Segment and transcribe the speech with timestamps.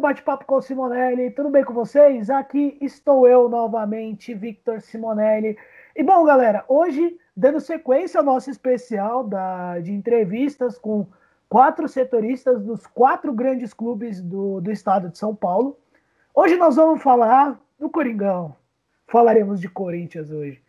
[0.00, 2.30] Do Bate-Papo com Simonelli, tudo bem com vocês?
[2.30, 5.58] Aqui estou eu novamente, Victor Simonelli.
[5.94, 11.06] E bom, galera, hoje, dando sequência ao nosso especial da, de entrevistas com
[11.50, 15.78] quatro setoristas dos quatro grandes clubes do, do estado de São Paulo,
[16.34, 18.56] hoje nós vamos falar do Coringão.
[19.06, 20.62] Falaremos de Corinthians hoje.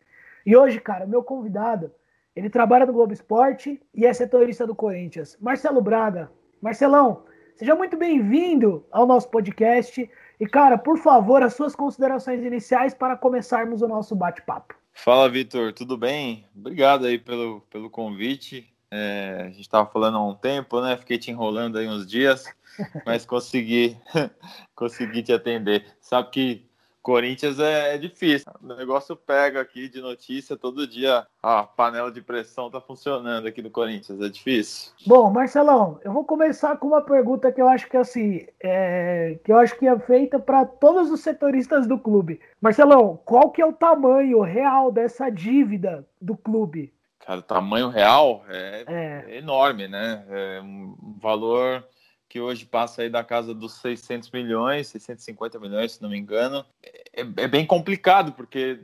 [0.46, 1.90] E hoje, cara, meu convidado,
[2.36, 5.38] ele trabalha no Globo Esporte e é setorista do Corinthians.
[5.40, 6.30] Marcelo Braga.
[6.62, 7.24] Marcelão,
[7.62, 10.10] Seja muito bem-vindo ao nosso podcast.
[10.40, 14.74] E, cara, por favor, as suas considerações iniciais para começarmos o nosso bate-papo.
[14.92, 16.44] Fala, Vitor, tudo bem?
[16.56, 18.68] Obrigado aí pelo, pelo convite.
[18.90, 20.98] É, a gente estava falando há um tempo, né?
[20.98, 22.46] Fiquei te enrolando aí uns dias,
[23.06, 23.96] mas consegui,
[24.74, 25.86] consegui te atender.
[26.02, 26.66] Sabe que
[27.02, 28.52] Corinthians é, é, difícil.
[28.62, 31.26] O negócio pega aqui de notícia todo dia.
[31.42, 34.22] A panela de pressão tá funcionando aqui no Corinthians.
[34.22, 34.92] É difícil.
[35.06, 39.52] Bom, Marcelão, eu vou começar com uma pergunta que eu acho que assim, é, que
[39.52, 42.40] eu acho que é feita para todos os setoristas do clube.
[42.62, 46.94] Marcelão, qual que é o tamanho real dessa dívida do clube?
[47.26, 49.38] Cara, o tamanho real é, é.
[49.38, 50.26] enorme, né?
[50.30, 51.84] É um valor
[52.32, 56.66] que hoje passa aí da casa dos 600 milhões, 650 milhões, se não me engano.
[56.82, 58.80] É, é, bem complicado, porque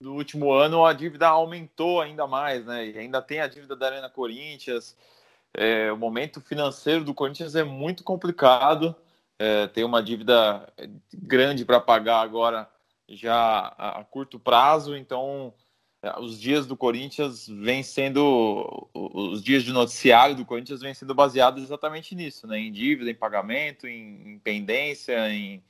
[0.00, 2.86] no último ano a dívida aumentou ainda mais, né?
[2.86, 4.96] E ainda tem a dívida da Arena Corinthians.
[5.52, 8.94] É, o momento financeiro do Corinthians é muito complicado.
[9.40, 10.64] É, tem uma dívida
[11.12, 12.70] grande para pagar agora
[13.08, 15.52] já a curto prazo, então
[16.18, 21.62] os dias do Corinthians vêm sendo os dias de noticiário do Corinthians vêm sendo baseados
[21.62, 22.58] exatamente nisso, né?
[22.58, 25.62] Em dívida, em pagamento, em, em pendência, em,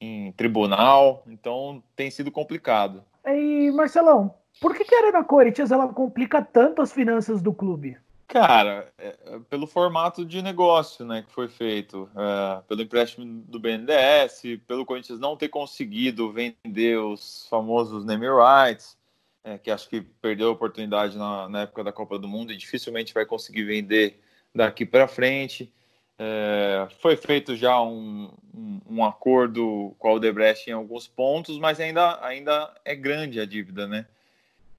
[0.00, 1.22] em, tribunal.
[1.26, 3.04] Então tem sido complicado.
[3.26, 7.96] E Marcelão, por que, que a Arena Corinthians ela complica tanto as finanças do clube?
[8.26, 13.60] Cara, é, é pelo formato de negócio né, que foi feito, é, pelo empréstimo do
[13.60, 18.96] BNDES, pelo Corinthians não ter conseguido vender os famosos name rights,
[19.44, 22.56] é, que acho que perdeu a oportunidade na, na, época da Copa do Mundo e
[22.56, 24.18] dificilmente vai conseguir vender
[24.54, 25.70] daqui para frente.
[26.18, 31.78] É, foi feito já um, um, um, acordo com a Odebrecht em alguns pontos, mas
[31.78, 34.06] ainda, ainda é grande a dívida, né?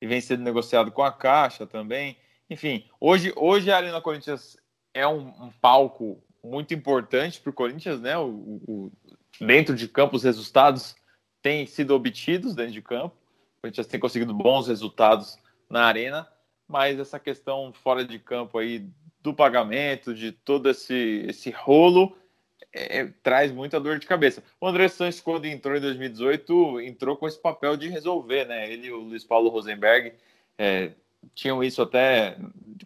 [0.01, 2.17] E vem sendo negociado com a Caixa também.
[2.49, 4.57] Enfim, hoje, hoje a Arena Corinthians
[4.93, 8.17] é um, um palco muito importante para o Corinthians, né?
[8.17, 8.91] O, o,
[9.39, 10.95] dentro de campo, os resultados
[11.41, 13.15] têm sido obtidos dentro de campo.
[13.65, 16.27] Corinthians tem conseguido bons resultados na arena,
[16.67, 18.87] mas essa questão fora de campo aí
[19.21, 22.15] do pagamento, de todo esse, esse rolo,
[22.71, 24.43] é, traz muita dor de cabeça.
[24.61, 28.71] O André Santos, quando entrou em 2018, entrou com esse papel de resolver, né?
[28.71, 30.13] Ele e o Luiz Paulo Rosenberg
[30.59, 30.91] é,
[31.33, 32.37] tinham isso até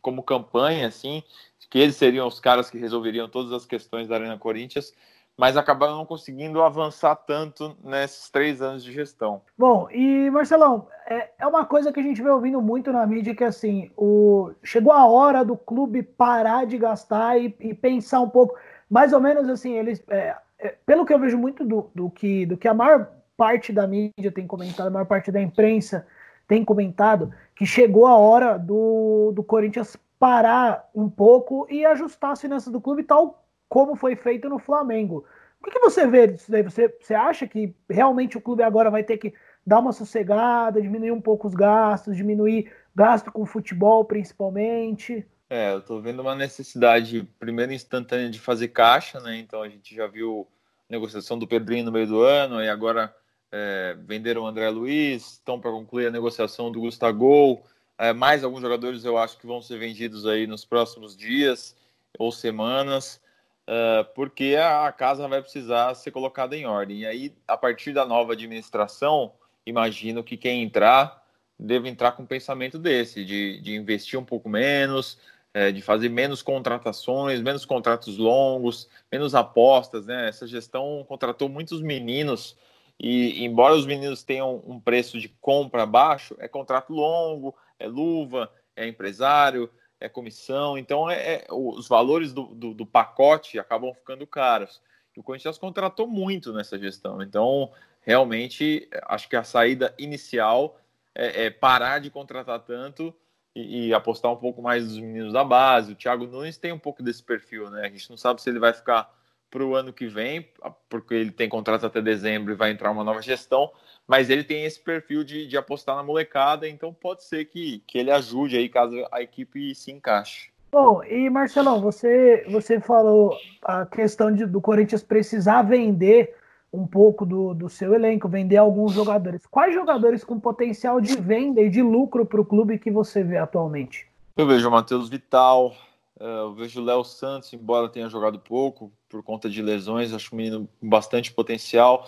[0.02, 1.22] como campanha, assim,
[1.70, 4.94] que eles seriam os caras que resolveriam todas as questões da Arena Corinthians
[5.40, 9.42] mas acabaram não conseguindo avançar tanto nesses três anos de gestão.
[9.58, 13.34] Bom, e Marcelão, é, é uma coisa que a gente vem ouvindo muito na mídia
[13.34, 18.28] que assim, o, chegou a hora do clube parar de gastar e, e pensar um
[18.28, 18.54] pouco,
[18.90, 22.46] mais ou menos assim, eles, é, é, pelo que eu vejo muito do, do, que,
[22.46, 26.06] do que a maior parte da mídia tem comentado, a maior parte da imprensa
[26.50, 32.42] tem comentado, que chegou a hora do, do Corinthians parar um pouco e ajustar as
[32.42, 35.24] finanças do clube tal como foi feito no Flamengo.
[35.62, 36.64] O que, que você vê disso daí?
[36.64, 39.34] Você, você acha que realmente o clube agora vai ter que
[39.66, 45.26] dar uma sossegada, diminuir um pouco os gastos, diminuir gasto com futebol principalmente?
[45.50, 49.38] É, eu tô vendo uma necessidade, primeiro instantânea, de fazer caixa, né?
[49.38, 50.48] Então a gente já viu
[50.90, 53.14] negociação do Pedrinho no meio do ano, e agora
[53.52, 57.62] é, venderam o André Luiz, estão para concluir a negociação do Gustavo.
[57.98, 61.76] É, mais alguns jogadores eu acho que vão ser vendidos aí nos próximos dias
[62.18, 63.22] ou semanas,
[63.70, 67.00] uh, porque a casa vai precisar ser colocada em ordem.
[67.00, 69.34] E aí, a partir da nova administração,
[69.66, 71.24] imagino que quem entrar
[71.58, 75.20] deve entrar com um pensamento desse, de, de investir um pouco menos,
[75.54, 80.30] é, de fazer menos contratações, menos contratos longos, menos apostas, né?
[80.30, 82.58] Essa gestão contratou muitos meninos
[83.00, 88.52] e, embora os meninos tenham um preço de compra baixo, é contrato longo, é luva,
[88.76, 89.70] é empresário,
[90.00, 94.82] é comissão, então é, é os valores do, do, do, pacote acabam ficando caros.
[95.16, 100.80] E o Corinthians contratou muito nessa gestão, então realmente acho que a saída inicial
[101.14, 103.14] é, é parar de contratar tanto
[103.56, 105.92] e, e, apostar um pouco mais nos meninos da base.
[105.92, 107.86] O Thiago Nunes tem um pouco desse perfil, né?
[107.86, 109.14] A gente não sabe se ele vai ficar
[109.50, 110.48] para o ano que vem,
[110.88, 113.72] porque ele tem contrato até dezembro e vai entrar uma nova gestão,
[114.10, 117.96] mas ele tem esse perfil de, de apostar na molecada, então pode ser que, que
[117.96, 120.50] ele ajude aí caso a equipe se encaixe.
[120.72, 126.36] Bom, e Marcelão, você, você falou a questão de, do Corinthians precisar vender
[126.74, 129.46] um pouco do, do seu elenco, vender alguns jogadores.
[129.46, 133.38] Quais jogadores com potencial de venda e de lucro para o clube que você vê
[133.38, 134.08] atualmente?
[134.36, 135.76] Eu vejo o Matheus Vital,
[136.20, 140.34] eh, eu vejo o Léo Santos, embora tenha jogado pouco por conta de lesões, acho
[140.34, 142.08] um menino com bastante potencial.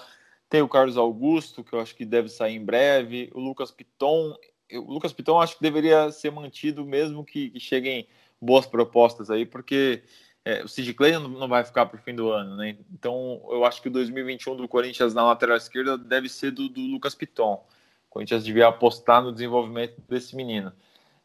[0.52, 3.32] Tem o Carlos Augusto, que eu acho que deve sair em breve.
[3.34, 4.36] O Lucas Piton,
[4.74, 8.06] o Lucas Piton acho que deveria ser mantido mesmo que, que cheguem
[8.42, 10.04] boas propostas aí, porque
[10.44, 12.78] é, o Sid Clay não vai ficar para o fim do ano, né?
[12.92, 16.82] Então eu acho que o 2021 do Corinthians na lateral esquerda deve ser do, do
[16.82, 17.54] Lucas Piton.
[17.54, 20.74] O Corinthians devia apostar no desenvolvimento desse menino.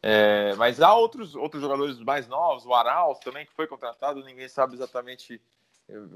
[0.01, 4.47] É, mas há outros, outros jogadores mais novos, o Arauz também, que foi contratado, ninguém
[4.47, 5.41] sabe exatamente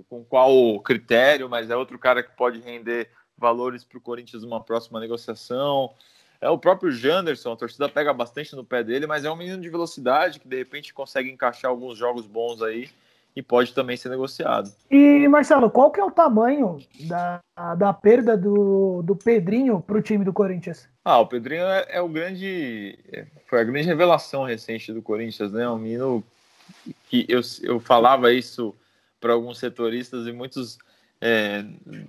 [0.09, 4.62] com qual critério, mas é outro cara que pode render valores para o Corinthians numa
[4.62, 5.94] próxima negociação.
[6.39, 9.62] É o próprio Janderson, a torcida pega bastante no pé dele, mas é um menino
[9.62, 12.89] de velocidade que de repente consegue encaixar alguns jogos bons aí
[13.35, 14.71] e pode também ser negociado.
[14.89, 17.39] E Marcelo, qual que é o tamanho da,
[17.77, 20.88] da perda do, do Pedrinho para o time do Corinthians?
[21.06, 22.97] Ah, o Pedrinho é, é, o grande.
[23.12, 25.68] É, foi a grande revelação recente do Corinthians, né?
[25.69, 26.23] Um menino
[27.07, 28.75] que eu, eu falava isso
[29.21, 30.77] para alguns setoristas e muitos
[31.21, 31.63] é,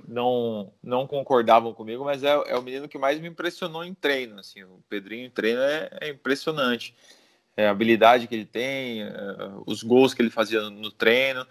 [0.09, 4.41] não, não concordavam comigo, mas é, é, o menino que mais me impressionou em treino.
[4.41, 6.97] Assim, o Pedrinho em treino é, é impressionante.
[7.55, 9.13] É, a habilidade que ele tem, é,
[9.67, 11.47] os gols que ele fazia no treino.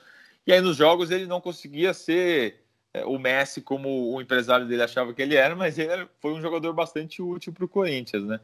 [0.45, 4.81] E aí nos jogos ele não conseguia ser é, o Messi como o empresário dele
[4.81, 8.23] achava que ele era, mas ele foi um jogador bastante útil para o Corinthians.
[8.23, 8.39] Né?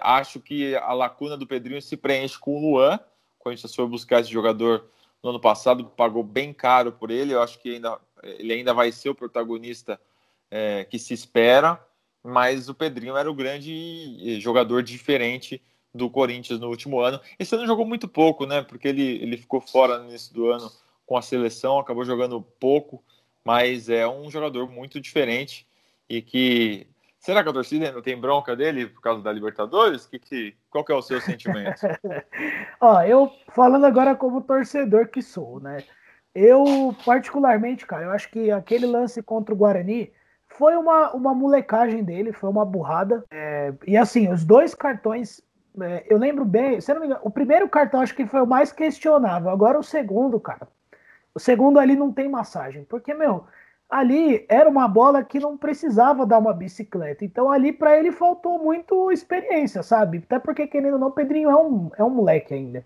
[0.00, 3.00] Acho que a lacuna do Pedrinho se preenche com o Luan.
[3.38, 4.88] O Corinthians foi buscar esse jogador
[5.22, 7.34] no ano passado, pagou bem caro por ele.
[7.34, 10.00] Eu acho que ainda ele ainda vai ser o protagonista
[10.50, 11.80] é, que se espera,
[12.22, 15.62] mas o Pedrinho era o grande jogador diferente
[15.94, 17.20] do Corinthians no último ano.
[17.38, 18.62] Esse ano jogou muito pouco, né?
[18.62, 20.70] Porque ele, ele ficou fora no início do ano
[21.06, 23.02] com a seleção, acabou jogando pouco,
[23.44, 25.66] mas é um jogador muito diferente
[26.08, 26.86] e que.
[27.28, 30.06] Será que a torcida ainda tem bronca dele por causa da Libertadores?
[30.06, 31.78] Que, que, qual que é o seu sentimento?
[32.80, 35.84] Ó, eu falando agora como torcedor que sou, né?
[36.34, 36.64] Eu,
[37.04, 40.10] particularmente, cara, eu acho que aquele lance contra o Guarani
[40.46, 43.22] foi uma, uma molecagem dele, foi uma burrada.
[43.30, 45.42] É, e assim, os dois cartões,
[45.82, 48.46] é, eu lembro bem, se não me engano, o primeiro cartão acho que foi o
[48.46, 49.50] mais questionável.
[49.50, 50.66] Agora o segundo, cara.
[51.34, 52.84] O segundo ali não tem massagem.
[52.84, 53.44] Porque, meu,
[53.90, 57.24] ali era uma bola que não precisava dar uma bicicleta.
[57.24, 60.18] Então ali para ele faltou muito experiência, sabe?
[60.18, 62.84] Até porque, querendo ou não, Pedrinho é um, é um moleque ainda.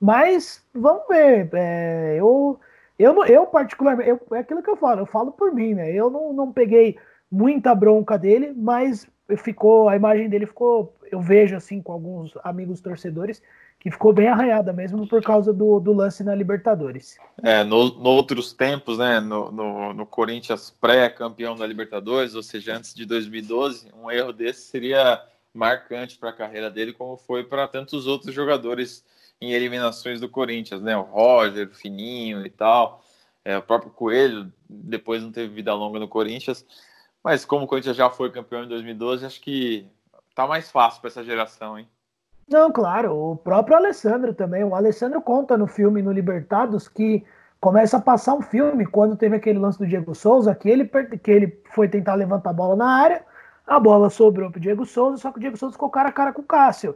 [0.00, 1.50] Mas vamos ver.
[1.54, 2.58] É, eu
[2.98, 5.92] eu, eu particularmente, eu, é aquilo que eu falo, eu falo por mim, né?
[5.92, 6.98] Eu não, não peguei
[7.30, 9.06] muita bronca dele, mas
[9.36, 13.42] ficou, a imagem dele ficou, eu vejo assim com alguns amigos torcedores,
[13.78, 17.18] que ficou bem arranhada mesmo por causa do, do lance na Libertadores.
[17.42, 22.76] É, no, no outros tempos, né, no, no, no Corinthians pré-campeão da Libertadores, ou seja,
[22.76, 27.66] antes de 2012, um erro desse seria marcante para a carreira dele, como foi para
[27.66, 29.04] tantos outros jogadores
[29.40, 30.96] em eliminações do Corinthians, né?
[30.96, 33.02] O Roger, o Fininho e tal.
[33.44, 36.64] É, o próprio Coelho depois não teve vida longa no Corinthians.
[37.26, 39.84] Mas como o Corinthians já foi campeão em 2012, acho que
[40.32, 41.88] tá mais fácil para essa geração, hein?
[42.48, 43.16] Não, claro.
[43.16, 44.62] O próprio Alessandro também.
[44.62, 47.24] O Alessandro conta no filme no Libertados que
[47.60, 50.88] começa a passar um filme quando teve aquele lance do Diego Souza, que ele,
[51.20, 53.24] que ele foi tentar levantar a bola na área,
[53.66, 56.32] a bola sobrou pro Diego Souza, só que o Diego Souza ficou cara a cara
[56.32, 56.94] com o Cássio.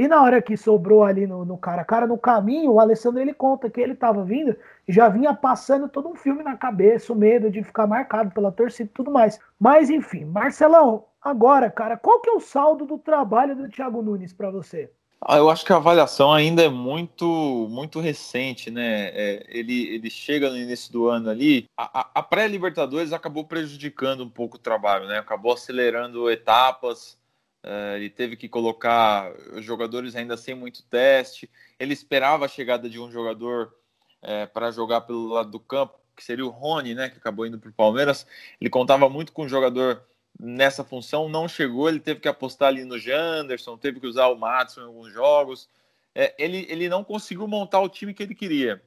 [0.00, 3.20] E na hora que sobrou ali no, no cara a cara, no caminho, o Alessandro
[3.20, 4.56] ele conta que ele estava vindo
[4.88, 8.50] e já vinha passando todo um filme na cabeça, o medo de ficar marcado pela
[8.50, 9.38] torcida e tudo mais.
[9.60, 14.32] Mas enfim, Marcelão, agora, cara, qual que é o saldo do trabalho do Thiago Nunes
[14.32, 14.90] para você?
[15.20, 19.10] Ah, eu acho que a avaliação ainda é muito muito recente, né?
[19.12, 21.66] É, ele, ele chega no início do ano ali.
[21.76, 25.18] A, a pré-Libertadores acabou prejudicando um pouco o trabalho, né?
[25.18, 27.19] Acabou acelerando etapas.
[27.62, 31.50] É, ele teve que colocar jogadores ainda sem muito teste.
[31.78, 33.74] Ele esperava a chegada de um jogador
[34.22, 37.10] é, para jogar pelo lado do campo, que seria o Rony, né?
[37.10, 38.26] Que acabou indo para o Palmeiras.
[38.60, 40.02] Ele contava muito com um jogador
[40.38, 44.38] nessa função, não chegou, ele teve que apostar ali no Janderson, teve que usar o
[44.38, 45.68] Matson em alguns jogos.
[46.14, 48.82] É, ele, ele não conseguiu montar o time que ele queria.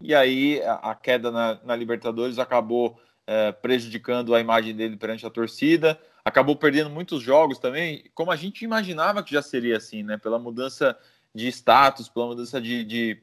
[0.00, 2.98] E aí a, a queda na, na, Libertadores acabou
[3.62, 8.64] prejudicando a imagem dele perante a torcida, acabou perdendo muitos jogos também, como a gente
[8.64, 10.16] imaginava que já seria assim, né?
[10.16, 10.98] Pela mudança
[11.34, 13.22] de status, pela mudança de, de,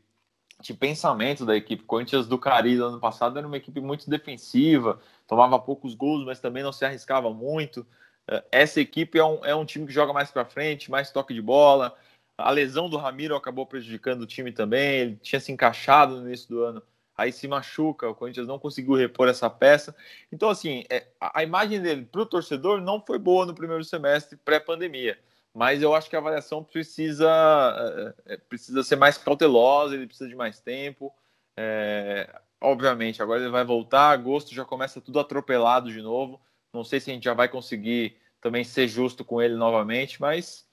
[0.61, 1.83] de pensamento da equipe.
[1.83, 6.61] Corinthians do Cari ano passado era uma equipe muito defensiva, tomava poucos gols, mas também
[6.61, 7.85] não se arriscava muito.
[8.27, 11.33] É, essa equipe é um, é um time que joga mais para frente, mais toque
[11.33, 11.95] de bola.
[12.37, 14.99] A lesão do Ramiro acabou prejudicando o time também.
[14.99, 16.83] Ele tinha se encaixado no início do ano,
[17.21, 18.09] aí se machuca.
[18.09, 19.95] O Corinthians não conseguiu repor essa peça.
[20.31, 24.37] Então, assim, é, a, imagem dele para o torcedor não foi boa no primeiro semestre
[24.37, 25.17] pré-pandemia.
[25.53, 30.29] Mas eu acho que a avaliação precisa, é, é precisa ser mais cautelosa, ele precisa
[30.29, 31.13] de mais tempo.
[31.57, 36.39] É, obviamente, agora ele vai voltar, agosto já começa tudo atropelado de novo.
[36.73, 40.65] Não sei se a gente já vai conseguir também ser justo com ele novamente, mas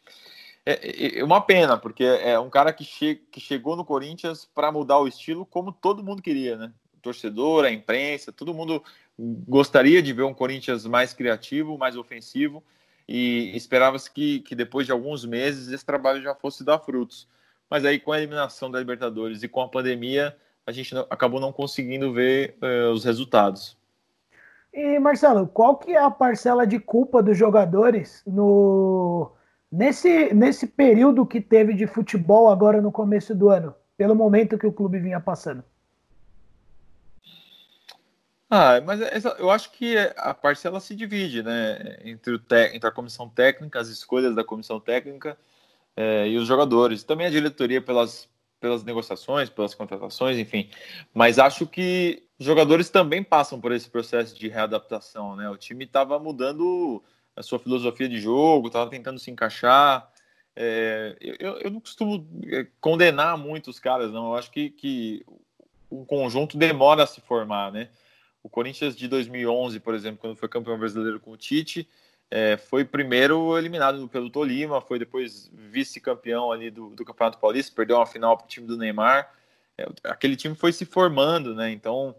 [0.68, 4.98] é, uma pena, porque é um cara que, che que chegou no Corinthians para mudar
[4.98, 6.72] o estilo como todo mundo queria, né?
[6.96, 8.82] O torcedor, a imprensa, todo mundo
[9.18, 12.62] gostaria de ver um Corinthians mais criativo, mais ofensivo,
[13.08, 17.26] e esperava-se que, que depois de alguns meses esse trabalho já fosse dar frutos.
[17.70, 21.40] Mas aí, com a eliminação da Libertadores e com a pandemia, a gente não, acabou
[21.40, 23.76] não conseguindo ver uh, os resultados.
[24.72, 29.32] E Marcelo, qual que é a parcela de culpa dos jogadores no
[29.70, 34.66] nesse, nesse período que teve de futebol agora no começo do ano, pelo momento que
[34.66, 35.64] o clube vinha passando?
[38.50, 42.92] Ah, mas essa, eu acho que a parcela se divide, né, entre, te, entre a
[42.92, 45.36] comissão técnica, as escolhas da comissão técnica
[45.94, 47.04] é, e os jogadores.
[47.04, 48.28] Também a diretoria pelas
[48.60, 50.70] pelas negociações, pelas contratações, enfim.
[51.14, 55.48] Mas acho que os jogadores também passam por esse processo de readaptação, né?
[55.48, 57.02] O time estava mudando
[57.38, 60.10] a sua filosofia de jogo, estava tentando se encaixar.
[60.56, 64.32] É, eu, eu não costumo é, condenar muito os caras, não.
[64.32, 65.24] Eu acho que, que
[65.90, 67.90] um conjunto demora a se formar, né?
[68.42, 71.88] O Corinthians de 2011, por exemplo, quando foi campeão brasileiro com o Tite,
[72.30, 77.96] é, foi primeiro eliminado pelo Tolima, foi depois vice-campeão ali do, do, Campeonato Paulista, perdeu
[77.96, 79.32] uma final para o time do Neymar.
[79.76, 81.70] É, aquele time foi se formando, né?
[81.70, 82.16] Então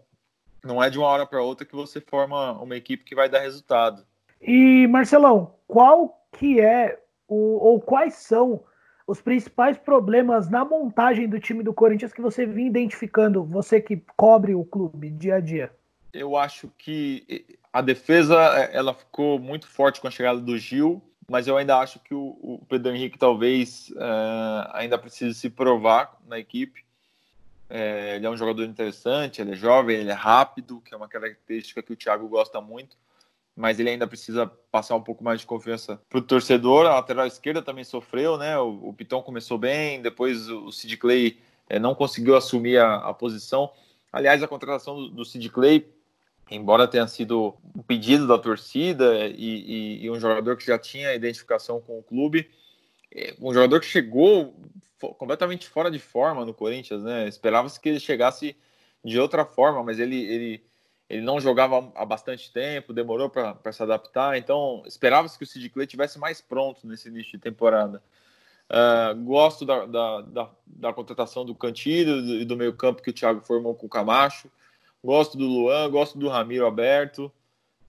[0.64, 3.40] não é de uma hora para outra que você forma uma equipe que vai dar
[3.40, 4.04] resultado.
[4.40, 8.62] E Marcelão, qual que é o, ou quais são
[9.06, 14.02] os principais problemas na montagem do time do Corinthians que você vinha identificando, você que
[14.16, 15.72] cobre o clube dia a dia?
[16.12, 21.02] Eu acho que a defesa é, ela ficou muito forte com a chegada do Gil,
[21.28, 26.16] mas eu ainda acho que o, o Pedro Henrique talvez uh, ainda precise se provar
[26.26, 26.84] na equipe.
[27.68, 31.06] É, ele é um jogador interessante, ele é jovem, ele é rápido, que é uma
[31.06, 32.96] característica que o Thiago gosta muito,
[33.60, 36.86] mas ele ainda precisa passar um pouco mais de confiança para o torcedor.
[36.86, 38.58] A lateral esquerda também sofreu, né?
[38.58, 41.38] O, o Piton começou bem, depois o Sid Clay
[41.68, 43.70] é, não conseguiu assumir a, a, posição.
[44.10, 45.86] Aliás, a contratação do, do Sid Clay
[46.50, 51.14] embora tenha sido um pedido da torcida e, e, e, um jogador que já tinha
[51.14, 52.50] identificação com o clube,
[53.14, 54.52] é, um jogador que chegou
[55.16, 57.28] completamente fora de forma no Corinthians, né?
[57.28, 58.56] Esperava-se que ele chegasse
[59.04, 60.64] de outra forma, mas ele, ele,
[61.10, 65.68] ele não jogava há bastante tempo, demorou para se adaptar, então esperava-se que o Sid
[65.70, 68.00] Clay tivesse mais pronto nesse início de temporada.
[68.70, 73.12] Uh, gosto da, da, da, da, contratação do Cantilho e do, meio campo que o
[73.12, 74.48] Thiago formou com o Camacho.
[75.02, 77.32] Gosto do Luan, gosto do Ramiro aberto.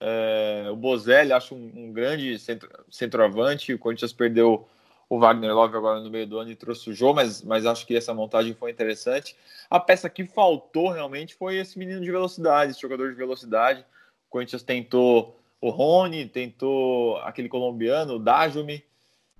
[0.00, 3.72] É, o Bozelli, acho um, um, grande centro, centroavante.
[3.72, 4.66] O Corinthians perdeu
[5.12, 7.86] o Wagner Love agora no meio do ano e trouxe o Jô, mas, mas acho
[7.86, 9.36] que essa montagem foi interessante.
[9.68, 13.82] A peça que faltou realmente foi esse menino de velocidade, esse jogador de velocidade.
[14.26, 18.82] O Corinthians tentou o Rony, tentou aquele colombiano, o Dajumi,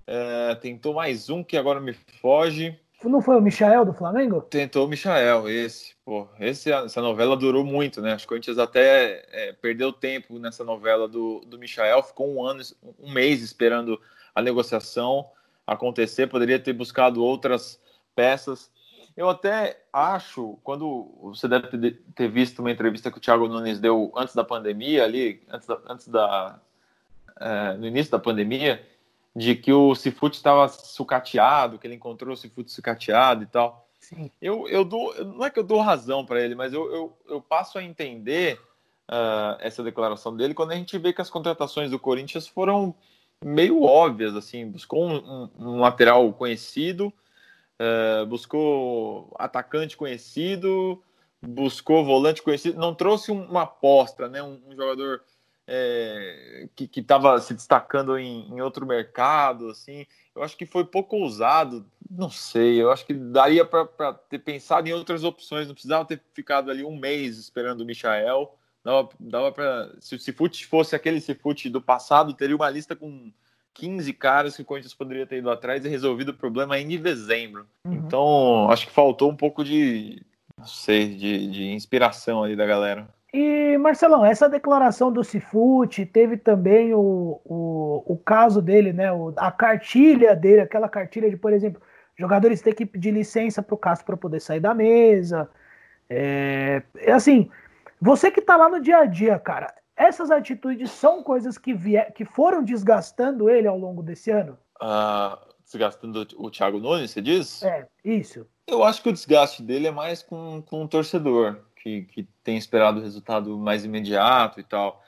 [0.06, 2.78] é, tentou mais um que agora me foge.
[3.02, 4.42] Não foi o Michael do Flamengo?
[4.42, 5.94] Tentou o Michael, esse.
[6.04, 8.12] Pô, esse, essa novela durou muito, né?
[8.12, 12.44] Acho que o Corinthians até é, perdeu tempo nessa novela do, do Michael, ficou um
[12.44, 12.62] ano,
[13.00, 13.98] um mês esperando
[14.34, 15.30] a negociação,
[15.72, 17.80] acontecer, poderia ter buscado outras
[18.14, 18.70] peças.
[19.16, 24.12] Eu até acho, quando você deve ter visto uma entrevista que o Thiago Nunes deu
[24.16, 26.60] antes da pandemia, ali, antes da, antes da
[27.38, 28.86] é, no início da pandemia,
[29.34, 33.88] de que o Cifute estava sucateado, que ele encontrou o Cifute sucateado e tal.
[33.98, 34.30] Sim.
[34.40, 37.40] Eu, eu dou, não é que eu dou razão para ele, mas eu, eu, eu,
[37.40, 38.60] passo a entender
[39.08, 42.94] uh, essa declaração dele quando a gente vê que as contratações do Corinthians foram
[43.44, 47.12] meio óbvias, assim, buscou um, um, lateral conhecido,
[47.80, 51.02] uh, buscou atacante conhecido,
[51.40, 55.22] buscou volante conhecido, não trouxe uma aposta, né, um, um jogador
[55.66, 61.16] é, que estava se destacando em, em, outro mercado, assim, eu acho que foi pouco
[61.16, 66.04] ousado, não sei, eu acho que daria para ter pensado em outras opções, não precisava
[66.04, 68.52] ter ficado ali um mês esperando o Michael,
[68.84, 73.32] dava, dava para, se o Cifute fosse aquele Cifute do passado, teria uma lista com
[73.74, 77.00] 15 caras que o Corinthians poderia ter ido atrás e resolvido o problema ainda em
[77.00, 77.66] dezembro.
[77.84, 77.94] Uhum.
[77.94, 80.22] Então, acho que faltou um pouco de,
[80.56, 83.08] não sei, de, de inspiração ali da galera.
[83.32, 89.10] E, Marcelão, essa declaração do Cifute, teve também o, o, o caso dele, né?
[89.10, 91.80] O, a cartilha dele, aquela cartilha de, por exemplo,
[92.18, 95.48] jogadores ter que pedir licença para o Castro para poder sair da mesa.
[96.10, 97.48] É, é, assim,
[98.02, 102.12] você que está lá no dia a dia, cara, essas atitudes são coisas que, vier,
[102.12, 104.58] que foram desgastando ele ao longo desse ano?
[104.82, 107.62] Uh, desgastando o Thiago Nunes, você diz?
[107.62, 108.44] É, isso.
[108.66, 112.56] Eu acho que o desgaste dele é mais com, com o torcedor que, que tem
[112.56, 115.02] esperado o resultado mais imediato e tal.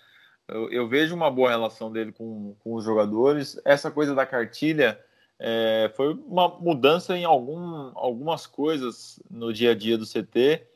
[0.47, 3.61] Eu, eu, vejo uma boa relação dele com, com os jogadores.
[3.65, 5.01] Essa coisa da cartilha
[5.39, 10.67] é, foi uma mudança em algum, algumas coisas no dia a dia do CT.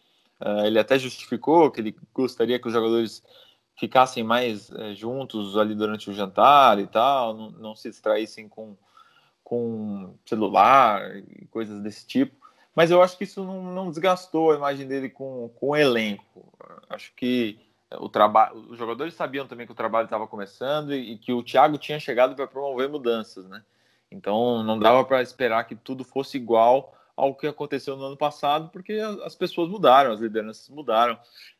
[0.40, 3.22] É, ele até justificou que ele gostaria que os jogadores
[3.76, 8.76] ficassem mais é, juntos ali durante o jantar e tal, não, não se distraíssem com,
[9.44, 12.38] com celular e coisas desse tipo
[12.78, 16.52] mas eu acho que isso não, não desgastou a imagem dele com, com o elenco.
[16.88, 17.58] Acho que
[17.98, 21.42] o trabalho, os jogadores sabiam também que o trabalho estava começando e, e, que o
[21.42, 23.64] Thiago tinha chegado para promover mudanças, né?
[24.08, 28.70] Então não dava para esperar que tudo fosse igual ao que aconteceu no ano passado,
[28.70, 28.92] porque
[29.24, 31.18] as pessoas mudaram, as lideranças mudaram.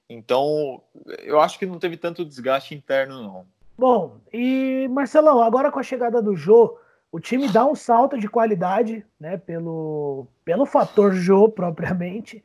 [0.08, 0.80] Então
[1.24, 3.46] eu acho que não teve tanto desgaste interno, não.
[3.76, 6.78] Bom, e Marcelão, agora com a chegada do Jô,
[7.10, 12.42] o time dá um salto de qualidade, né, pelo, pelo fator Jô propriamente,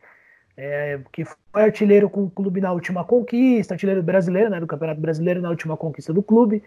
[0.58, 5.02] é, que foi artilheiro com o clube na última conquista, artilheiro brasileiro, né, do Campeonato
[5.02, 6.63] Brasileiro na última conquista do clube,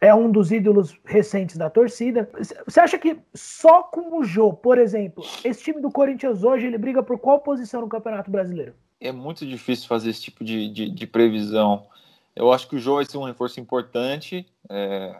[0.00, 2.28] é um dos ídolos recentes da torcida.
[2.66, 6.78] Você acha que só com o Jô, por exemplo, esse time do Corinthians hoje, ele
[6.78, 8.74] briga por qual posição no Campeonato Brasileiro?
[8.98, 11.86] É muito difícil fazer esse tipo de, de, de previsão.
[12.34, 15.14] Eu acho que o Jô vai ser um reforço importante, é,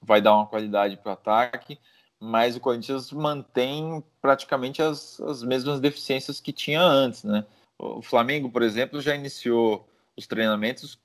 [0.00, 1.78] vai dar uma qualidade para o ataque,
[2.18, 7.44] mas o Corinthians mantém praticamente as, as mesmas deficiências que tinha antes, né?
[7.78, 10.98] O Flamengo, por exemplo, já iniciou os treinamentos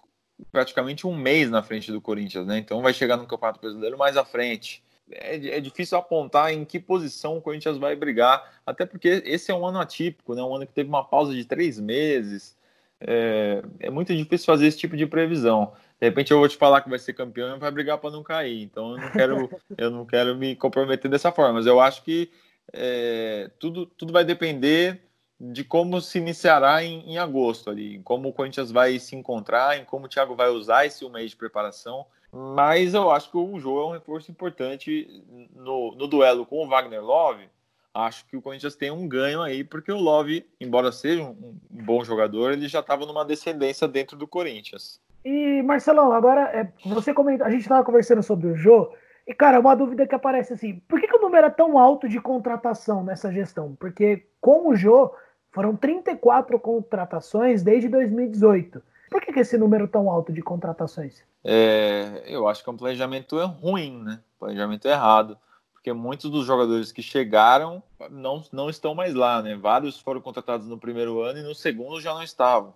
[0.52, 2.58] praticamente um mês na frente do Corinthians, né?
[2.58, 4.84] Então vai chegar no Campeonato Brasileiro mais à frente.
[5.10, 9.56] É, é, difícil apontar em que posição o Corinthians vai brigar, até porque esse é
[9.56, 10.42] um ano atípico, né?
[10.42, 12.56] Um ano que teve uma pausa de três meses.
[13.00, 16.82] É, é muito difícil fazer esse tipo de previsão de repente eu vou te falar
[16.82, 18.62] que vai ser campeão e vai brigar para não cair.
[18.62, 21.54] Então eu não quero, eu não quero me comprometer dessa forma.
[21.54, 22.30] Mas eu acho que
[22.72, 25.02] é, tudo, tudo vai depender
[25.40, 29.78] de como se iniciará em, em, agosto ali, em como o Corinthians vai se encontrar,
[29.78, 32.06] em como o Thiago vai usar esse um mês de preparação.
[32.32, 35.24] Mas eu acho que o jogo é um reforço importante
[35.56, 37.50] no, no duelo com o Wagner Love.
[37.94, 41.84] Acho que o Corinthians tem um ganho aí, porque o Love, embora seja um, um
[41.84, 45.00] bom jogador, ele já estava numa descendência dentro do Corinthians.
[45.26, 48.92] E, Marcelão, agora, é, você a gente estava conversando sobre o Jô,
[49.28, 52.08] e, cara, uma dúvida que aparece assim: por que, que o número é tão alto
[52.08, 53.76] de contratação nessa gestão?
[53.78, 55.12] Porque com o Jô
[55.58, 58.80] foram 34 contratações desde 2018.
[59.10, 61.24] Por que, que esse número tão alto de contratações?
[61.44, 64.20] É, eu acho que é um planejamento ruim, né?
[64.38, 65.36] Planejamento errado.
[65.74, 69.56] Porque muitos dos jogadores que chegaram não, não estão mais lá, né?
[69.56, 72.72] Vários foram contratados no primeiro ano e no segundo já não estavam.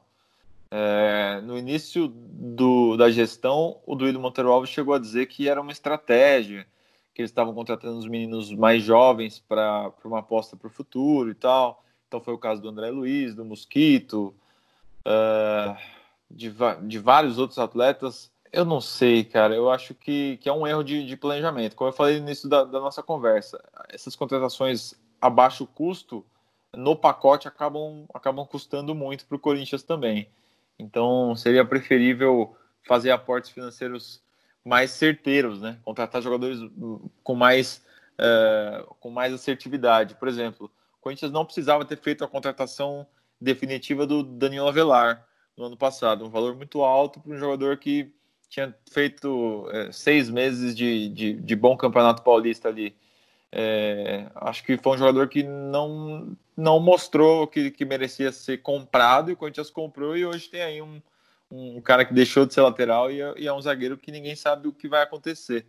[0.71, 5.61] É, no início do, da gestão, o Duílio Monteiro Alves chegou a dizer que era
[5.61, 6.65] uma estratégia,
[7.13, 11.35] que eles estavam contratando os meninos mais jovens para uma aposta para o futuro e
[11.35, 11.83] tal.
[12.11, 14.35] Então foi o caso do André Luiz, do Mosquito,
[15.07, 15.77] uh,
[16.29, 18.29] de, de vários outros atletas.
[18.51, 19.55] Eu não sei, cara.
[19.55, 21.73] Eu acho que, que é um erro de, de planejamento.
[21.73, 26.25] Como eu falei no início da, da nossa conversa, essas contratações a baixo custo
[26.75, 30.27] no pacote acabam, acabam custando muito para o Corinthians também.
[30.77, 34.21] Então seria preferível fazer aportes financeiros
[34.65, 35.77] mais certeiros, né?
[35.85, 36.59] Contratar jogadores
[37.23, 37.81] com mais
[38.17, 40.15] é, com mais assertividade.
[40.15, 40.69] Por exemplo,
[41.01, 43.05] Corinthians não precisava ter feito a contratação
[43.39, 48.13] definitiva do Danilo Avelar no ano passado, um valor muito alto para um jogador que
[48.47, 52.95] tinha feito é, seis meses de, de, de, bom campeonato paulista ali.
[53.51, 59.29] É, acho que foi um jogador que não, não mostrou que, que merecia ser comprado
[59.29, 61.01] e o Corinthians comprou e hoje tem aí um,
[61.49, 64.35] um cara que deixou de ser lateral e é, e é um zagueiro que ninguém
[64.35, 65.65] sabe o que vai acontecer.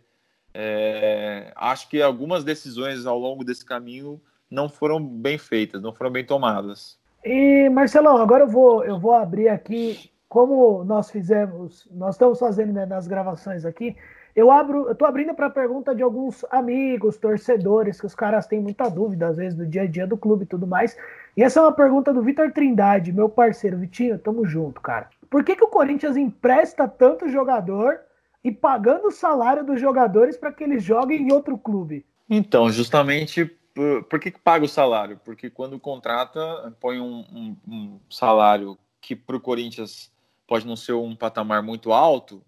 [0.53, 4.21] É, acho que algumas decisões ao longo desse caminho
[4.53, 6.97] não foram bem feitas, não foram bem tomadas.
[7.25, 12.71] E Marcelão, agora eu vou, eu vou abrir aqui, como nós fizemos, nós estamos fazendo
[12.71, 13.95] né, nas gravações aqui,
[14.35, 18.59] eu abro, eu tô abrindo para pergunta de alguns amigos, torcedores, que os caras têm
[18.59, 20.97] muita dúvida, às vezes, do dia a dia do clube e tudo mais.
[21.37, 23.77] E essa é uma pergunta do Vitor Trindade, meu parceiro.
[23.77, 25.07] Vitinho, tamo junto, cara.
[25.29, 27.99] Por que, que o Corinthians empresta tanto jogador
[28.43, 32.03] e pagando o salário dos jogadores para que eles joguem em outro clube?
[32.27, 35.19] Então, justamente por, que, que paga o salário?
[35.23, 40.11] Porque quando contrata, põe um, um, um salário que para o Corinthians
[40.47, 42.43] pode não ser um patamar muito alto,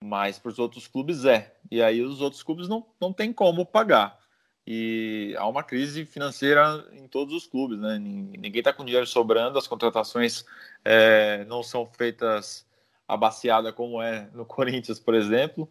[0.00, 1.54] mas para os outros clubes é.
[1.70, 4.18] E aí os outros clubes não, não tem como pagar.
[4.66, 7.98] E há uma crise financeira em todos os clubes, né?
[7.98, 10.44] Ninguém está com dinheiro sobrando, as contratações
[10.84, 12.66] é, não são feitas
[13.06, 15.66] abaciada como é no Corinthians, por exemplo.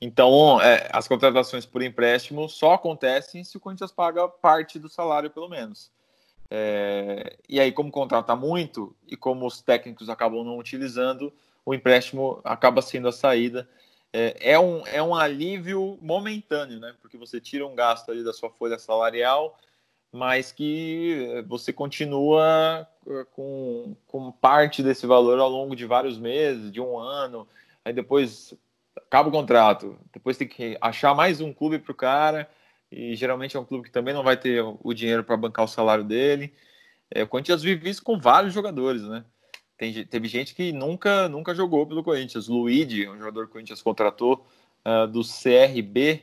[0.00, 5.30] Então, é, as contratações por empréstimo só acontecem se o Corinthians paga parte do salário,
[5.30, 5.90] pelo menos.
[6.50, 11.32] É, e aí, como contrata muito e como os técnicos acabam não utilizando,
[11.64, 13.68] o empréstimo acaba sendo a saída.
[14.12, 16.94] É, é, um, é um alívio momentâneo, né?
[17.00, 19.56] Porque você tira um gasto ali da sua folha salarial,
[20.10, 26.72] mas que você continua eh, com, com parte desse valor ao longo de vários meses,
[26.72, 27.46] de um ano,
[27.84, 28.52] aí depois
[28.96, 32.48] acaba o contrato, depois tem que achar mais um clube para o cara,
[32.90, 35.68] e geralmente é um clube que também não vai ter o dinheiro para bancar o
[35.68, 36.52] salário dele.
[37.10, 39.24] É, o Corinthians vive isso com vários jogadores, né?
[39.76, 42.48] Tem, teve gente que nunca, nunca jogou pelo Corinthians.
[42.48, 44.46] Luigi, um jogador que o Corinthians contratou
[44.84, 46.22] uh, do CRB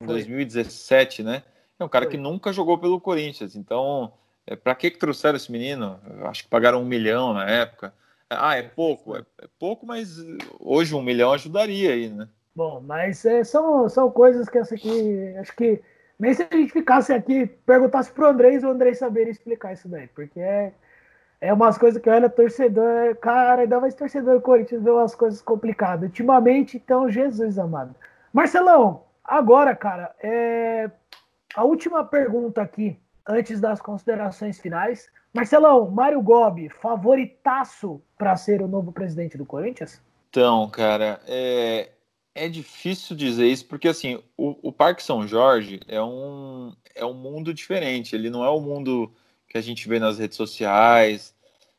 [0.00, 1.42] em 2017, né?
[1.78, 3.56] É um cara que nunca jogou pelo Corinthians.
[3.56, 4.12] Então,
[4.46, 6.00] é, para que, que trouxeram esse menino?
[6.24, 7.92] Acho que pagaram um milhão na época.
[8.30, 9.16] Ah, é pouco?
[9.16, 10.16] É, é pouco, mas
[10.58, 12.28] hoje um milhão ajudaria aí, né?
[12.54, 15.82] Bom, mas é, são, são coisas que essa aqui, acho que
[16.18, 20.06] nem se a gente ficasse aqui, perguntasse pro Andrés, o Andrés saberia explicar isso daí,
[20.08, 20.72] porque é
[21.44, 25.42] é umas coisas que olha torcedor, cara, ainda mais torcedor do Corinthians vê umas coisas
[25.42, 26.08] complicadas.
[26.08, 27.94] Ultimamente, então, Jesus amado.
[28.32, 30.90] Marcelão, agora, cara, é...
[31.54, 35.10] a última pergunta aqui, antes das considerações finais.
[35.34, 40.00] Marcelão, Mário Gobi, favoritaço para ser o novo presidente do Corinthians?
[40.30, 41.90] Então, cara, é,
[42.34, 47.14] é difícil dizer isso, porque assim, o, o Parque São Jorge é um, é um
[47.14, 48.14] mundo diferente.
[48.14, 49.12] Ele não é o mundo
[49.48, 51.34] que a gente vê nas redes sociais,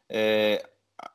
[0.10, 0.68] é,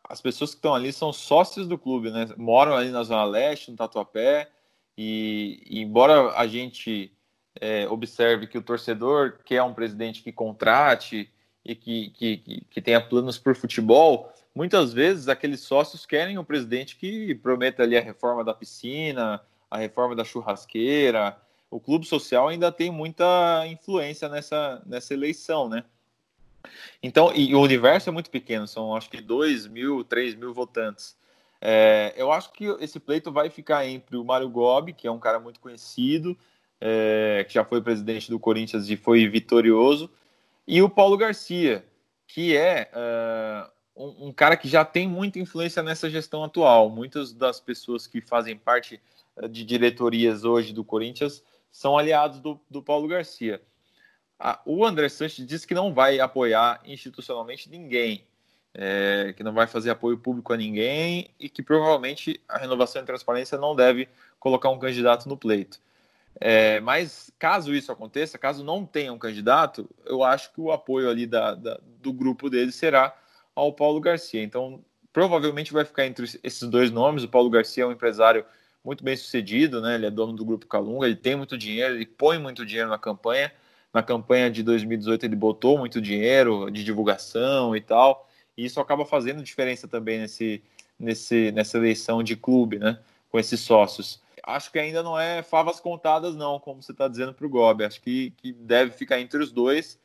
[0.04, 2.26] as pessoas que estão ali são sócios do clube, né?
[2.36, 4.50] Moram ali na Zona Leste, no Tatuapé,
[4.96, 7.12] e, e embora a gente
[7.60, 11.30] é, observe que o torcedor quer um presidente que contrate
[11.64, 16.96] e que, que, que tenha planos por futebol, muitas vezes aqueles sócios querem um presidente
[16.96, 21.36] que prometa ali a reforma da piscina, a reforma da churrasqueira.
[21.70, 25.84] O clube social ainda tem muita influência nessa, nessa eleição, né?
[27.02, 31.16] Então, e o universo é muito pequeno, são acho que 2 mil, 3 mil votantes.
[31.60, 35.18] É, eu acho que esse pleito vai ficar entre o Mário Gobi, que é um
[35.18, 36.36] cara muito conhecido,
[36.80, 40.10] é, que já foi presidente do Corinthians e foi vitorioso,
[40.70, 41.84] e o Paulo Garcia,
[42.26, 46.88] que é uh, um, um, cara que já tem muita influência nessa gestão atual.
[46.88, 49.00] Muitas das pessoas que fazem parte
[49.50, 53.60] de diretorias hoje do Corinthians são aliados do, do Paulo Garcia
[54.64, 58.24] o André Sanches disse que não vai apoiar institucionalmente ninguém,
[58.72, 63.04] é, que não vai fazer apoio público a ninguém e que provavelmente a renovação e
[63.04, 65.78] transparência não deve colocar um candidato no pleito.
[66.40, 71.10] É, mas caso isso aconteça, caso não tenha um candidato, eu acho que o apoio
[71.10, 73.14] ali da, da, do grupo dele será
[73.54, 74.42] ao Paulo Garcia.
[74.42, 77.24] Então, provavelmente vai ficar entre esses dois nomes.
[77.24, 78.44] O Paulo Garcia é um empresário
[78.82, 79.96] muito bem sucedido, né?
[79.96, 82.98] Ele é dono do grupo Calunga, ele tem muito dinheiro, ele põe muito dinheiro na
[82.98, 83.52] campanha.
[83.92, 89.04] Na campanha de 2018 ele botou muito dinheiro de divulgação e tal, e isso acaba
[89.04, 90.62] fazendo diferença também nesse,
[90.98, 92.98] nesse, nessa eleição de clube, né?
[93.30, 94.22] Com esses sócios.
[94.50, 97.84] Acho que ainda não é favas contadas, não, como você está dizendo para o Gobi.
[97.84, 99.98] Acho que, que deve ficar entre os dois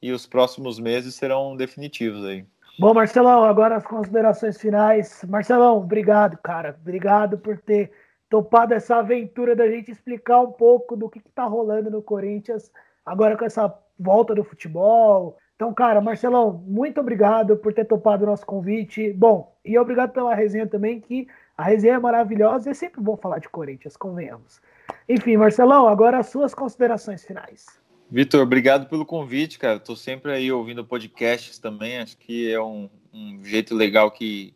[0.00, 2.44] e os próximos meses serão definitivos aí.
[2.78, 5.24] Bom, Marcelão, agora as considerações finais.
[5.28, 6.76] Marcelão, obrigado, cara.
[6.80, 7.90] Obrigado por ter
[8.28, 12.70] topado essa aventura da gente explicar um pouco do que, está rolando no Corinthians
[13.04, 15.38] agora com essa volta do futebol.
[15.54, 19.12] Então, cara, Marcelão, muito obrigado por ter topado o nosso convite.
[19.14, 23.16] Bom, e obrigado pela resenha também, que a resenha é maravilhosa e é sempre bom
[23.16, 24.60] falar de Corinthians, convenhamos.
[25.08, 27.66] Enfim, Marcelão, agora as suas considerações finais.
[28.10, 29.76] Vitor, obrigado pelo convite, cara.
[29.76, 31.98] Estou sempre aí ouvindo podcasts também.
[31.98, 34.54] Acho que é um, um, jeito legal que,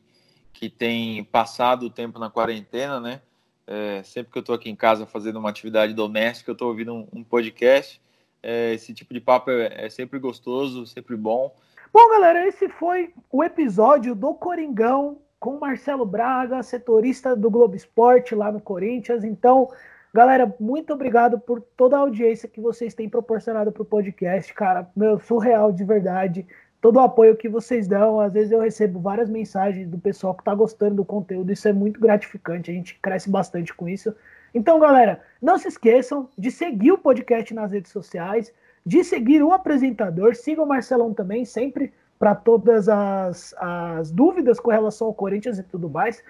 [0.52, 3.20] que tem passado o tempo na quarentena, né?
[3.66, 6.92] É, sempre que eu estou aqui em casa fazendo uma atividade doméstica, eu estou ouvindo
[6.92, 8.00] um, um podcast.
[8.42, 11.54] É, esse tipo de papo é, é sempre gostoso, sempre bom.
[11.92, 18.34] Bom, galera, esse foi o episódio do Coringão com Marcelo Braga, setorista do Globo Esporte
[18.34, 19.24] lá no Corinthians.
[19.24, 19.70] Então,
[20.12, 24.86] galera, muito obrigado por toda a audiência que vocês têm proporcionado para o podcast, cara.
[24.94, 26.46] Meu, surreal de verdade.
[26.78, 28.20] Todo o apoio que vocês dão.
[28.20, 31.50] Às vezes eu recebo várias mensagens do pessoal que está gostando do conteúdo.
[31.50, 32.70] Isso é muito gratificante.
[32.70, 34.14] A gente cresce bastante com isso.
[34.54, 38.52] Então, galera, não se esqueçam de seguir o podcast nas redes sociais,
[38.84, 40.34] de seguir o apresentador.
[40.34, 45.62] Sigam o Marcelão também, sempre para todas as, as dúvidas com relação ao Corinthians e
[45.62, 46.22] tudo mais.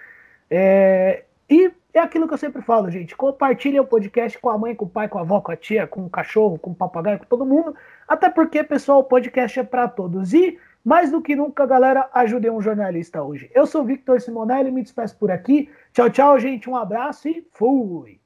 [0.49, 3.17] É, e é aquilo que eu sempre falo, gente.
[3.17, 5.89] Compartilhem o podcast com a mãe, com o pai, com a avó, com a tia,
[5.89, 7.75] com o cachorro, com o papagaio, com todo mundo.
[8.07, 10.33] Até porque, pessoal, o podcast é para todos.
[10.33, 13.51] E, mais do que nunca, galera, ajudem um jornalista hoje.
[13.53, 15.69] Eu sou Victor Simonelli, me despeço por aqui.
[15.93, 16.71] Tchau, tchau, gente.
[16.71, 18.21] Um abraço e fui!